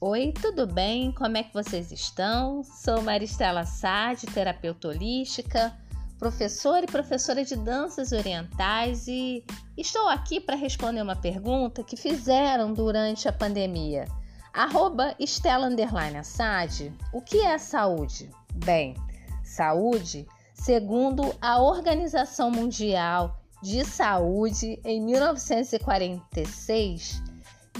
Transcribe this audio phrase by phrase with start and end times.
[0.00, 1.10] Oi, tudo bem?
[1.10, 2.62] Como é que vocês estão?
[2.62, 5.76] Sou Maristela Sade, terapeuta holística,
[6.20, 9.44] professora e professora de danças orientais e
[9.76, 14.04] estou aqui para responder uma pergunta que fizeram durante a pandemia.
[14.52, 15.66] Arroba Estela
[17.12, 18.30] o que é saúde?
[18.54, 18.94] Bem,
[19.42, 27.20] saúde, segundo a Organização Mundial de Saúde, em 1946,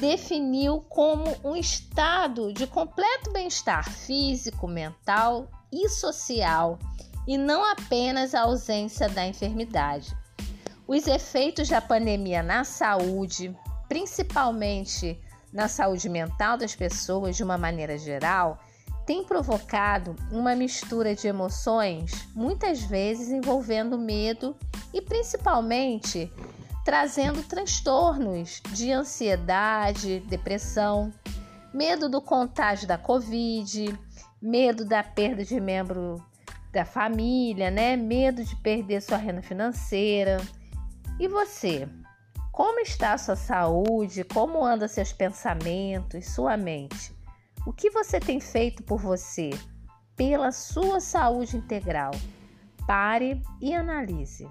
[0.00, 6.78] definiu como um estado de completo bem-estar físico, mental e social,
[7.26, 10.16] e não apenas a ausência da enfermidade.
[10.86, 13.54] Os efeitos da pandemia na saúde,
[13.88, 15.20] principalmente
[15.52, 18.58] na saúde mental das pessoas de uma maneira geral,
[19.04, 24.54] tem provocado uma mistura de emoções, muitas vezes envolvendo medo
[24.92, 26.30] e principalmente
[26.88, 31.12] trazendo transtornos de ansiedade, depressão,
[31.70, 33.94] medo do contágio da Covid,
[34.40, 36.16] medo da perda de membro
[36.72, 37.94] da família, né?
[37.94, 40.38] Medo de perder sua renda financeira.
[41.20, 41.86] E você?
[42.50, 44.24] Como está a sua saúde?
[44.24, 47.14] Como andam seus pensamentos, sua mente?
[47.66, 49.50] O que você tem feito por você,
[50.16, 52.12] pela sua saúde integral?
[52.86, 54.48] Pare e analise.